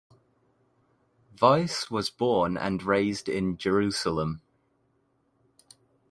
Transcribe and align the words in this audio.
Weiss 1.39 1.91
was 1.91 2.09
born 2.09 2.57
and 2.57 2.81
raised 2.81 3.29
in 3.29 3.55
Jerusalem. 3.55 4.41